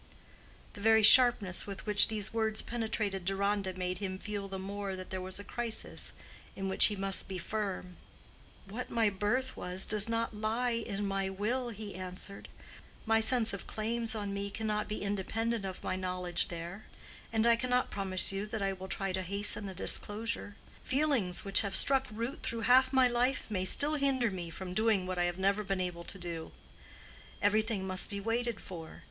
_"The 0.73 0.81
very 0.81 1.03
sharpness 1.03 1.67
with 1.67 1.85
which 1.85 2.07
these 2.07 2.33
words 2.33 2.63
penetrated 2.63 3.23
Deronda 3.23 3.73
made 3.75 3.99
him 3.99 4.17
feel 4.17 4.47
the 4.47 4.57
more 4.57 4.95
that 4.95 5.11
here 5.11 5.21
was 5.21 5.39
a 5.39 5.43
crisis 5.43 6.13
in 6.55 6.67
which 6.67 6.85
he 6.85 6.95
must 6.95 7.27
be 7.29 7.37
firm. 7.37 7.97
"What 8.67 8.89
my 8.89 9.11
birth 9.11 9.55
was 9.55 9.85
does 9.85 10.09
not 10.09 10.35
lie 10.35 10.71
in 10.71 11.05
my 11.07 11.29
will," 11.29 11.69
he 11.69 11.93
answered. 11.93 12.49
"My 13.05 13.21
sense 13.21 13.53
of 13.53 13.67
claims 13.67 14.15
on 14.15 14.33
me 14.33 14.49
cannot 14.49 14.87
be 14.87 15.03
independent 15.03 15.65
of 15.65 15.83
my 15.83 15.95
knowledge 15.95 16.47
there. 16.47 16.85
And 17.31 17.45
I 17.45 17.55
cannot 17.55 17.91
promise 17.91 18.31
you 18.31 18.47
that 18.47 18.63
I 18.63 18.73
will 18.73 18.87
try 18.87 19.13
to 19.13 19.21
hasten 19.21 19.69
a 19.69 19.75
disclosure. 19.75 20.55
Feelings 20.83 21.45
which 21.45 21.61
have 21.61 21.75
struck 21.75 22.07
root 22.11 22.41
through 22.41 22.61
half 22.61 22.91
my 22.91 23.07
life 23.07 23.45
may 23.51 23.65
still 23.65 23.93
hinder 23.93 24.31
me 24.31 24.49
from 24.49 24.73
doing 24.73 25.05
what 25.05 25.19
I 25.19 25.25
have 25.25 25.37
never 25.37 25.63
been 25.63 25.79
able 25.79 26.05
to 26.05 26.17
do. 26.17 26.51
Everything 27.39 27.85
must 27.85 28.09
be 28.09 28.19
waited 28.19 28.59
for. 28.59 28.99